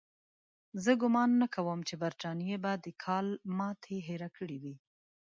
[0.83, 4.75] زه ګومان نه کوم چې برټانیې به د کال ماتې هېره کړې وي.